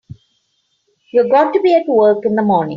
You've 1.13 1.29
got 1.29 1.53
to 1.53 1.61
be 1.61 1.75
at 1.75 1.87
work 1.87 2.25
in 2.25 2.33
the 2.33 2.41
morning. 2.41 2.69